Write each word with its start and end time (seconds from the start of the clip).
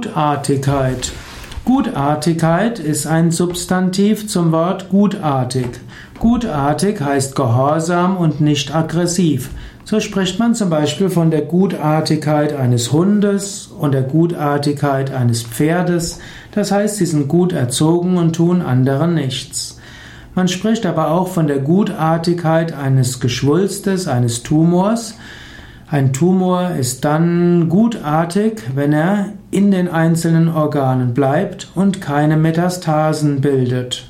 Gutartigkeit. 0.00 1.12
Gutartigkeit 1.66 2.78
ist 2.78 3.06
ein 3.06 3.30
Substantiv 3.30 4.28
zum 4.28 4.50
Wort 4.50 4.88
gutartig. 4.88 5.68
Gutartig 6.18 7.02
heißt 7.02 7.36
gehorsam 7.36 8.16
und 8.16 8.40
nicht 8.40 8.74
aggressiv. 8.74 9.50
So 9.84 10.00
spricht 10.00 10.38
man 10.38 10.54
zum 10.54 10.70
Beispiel 10.70 11.10
von 11.10 11.30
der 11.30 11.42
Gutartigkeit 11.42 12.54
eines 12.54 12.92
Hundes 12.92 13.68
und 13.78 13.92
der 13.92 14.04
Gutartigkeit 14.04 15.12
eines 15.12 15.42
Pferdes. 15.42 16.18
Das 16.52 16.72
heißt, 16.72 16.96
sie 16.96 17.04
sind 17.04 17.28
gut 17.28 17.52
erzogen 17.52 18.16
und 18.16 18.34
tun 18.34 18.62
anderen 18.62 19.12
nichts. 19.12 19.78
Man 20.34 20.48
spricht 20.48 20.86
aber 20.86 21.10
auch 21.10 21.28
von 21.28 21.46
der 21.46 21.58
Gutartigkeit 21.58 22.72
eines 22.72 23.20
Geschwulstes, 23.20 24.08
eines 24.08 24.42
Tumors. 24.42 25.16
Ein 25.92 26.12
Tumor 26.12 26.70
ist 26.78 27.04
dann 27.04 27.68
gutartig, 27.68 28.62
wenn 28.76 28.92
er 28.92 29.32
in 29.50 29.72
den 29.72 29.88
einzelnen 29.88 30.48
Organen 30.48 31.14
bleibt 31.14 31.66
und 31.74 32.00
keine 32.00 32.36
Metastasen 32.36 33.40
bildet. 33.40 34.06